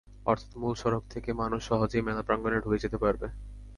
[0.25, 3.27] অর্থাৎ মূল সড়ক থেকে মানুষ সহজেই মেলা প্রাঙ্গণে ঢুকে যেতে পারবে।